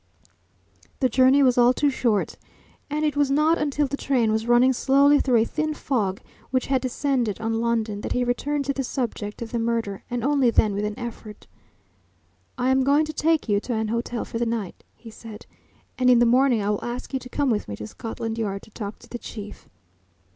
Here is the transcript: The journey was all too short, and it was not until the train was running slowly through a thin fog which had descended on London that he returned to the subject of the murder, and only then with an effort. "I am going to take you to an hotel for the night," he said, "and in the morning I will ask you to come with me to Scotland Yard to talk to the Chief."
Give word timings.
The 0.99 1.09
journey 1.09 1.43
was 1.43 1.59
all 1.59 1.73
too 1.73 1.91
short, 1.91 2.35
and 2.89 3.05
it 3.05 3.15
was 3.15 3.29
not 3.29 3.59
until 3.59 3.85
the 3.85 3.95
train 3.95 4.31
was 4.31 4.47
running 4.47 4.73
slowly 4.73 5.19
through 5.19 5.35
a 5.39 5.45
thin 5.45 5.75
fog 5.75 6.21
which 6.49 6.65
had 6.65 6.81
descended 6.81 7.39
on 7.39 7.61
London 7.61 8.01
that 8.01 8.13
he 8.13 8.23
returned 8.23 8.65
to 8.65 8.73
the 8.73 8.83
subject 8.83 9.43
of 9.43 9.51
the 9.51 9.59
murder, 9.59 10.03
and 10.09 10.23
only 10.23 10.49
then 10.49 10.73
with 10.73 10.85
an 10.85 10.97
effort. 10.97 11.45
"I 12.57 12.71
am 12.71 12.83
going 12.83 13.05
to 13.05 13.13
take 13.13 13.47
you 13.47 13.59
to 13.59 13.75
an 13.75 13.89
hotel 13.89 14.25
for 14.25 14.39
the 14.39 14.45
night," 14.47 14.83
he 14.95 15.11
said, 15.11 15.45
"and 15.99 16.09
in 16.09 16.17
the 16.17 16.25
morning 16.25 16.63
I 16.63 16.71
will 16.71 16.83
ask 16.83 17.13
you 17.13 17.19
to 17.19 17.29
come 17.29 17.51
with 17.51 17.67
me 17.67 17.75
to 17.75 17.85
Scotland 17.85 18.39
Yard 18.39 18.63
to 18.63 18.71
talk 18.71 18.97
to 19.01 19.07
the 19.07 19.19
Chief." 19.19 19.69